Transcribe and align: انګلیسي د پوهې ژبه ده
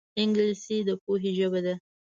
انګلیسي 0.21 0.77
د 0.87 0.89
پوهې 1.03 1.31
ژبه 1.37 1.59
ده 1.65 1.73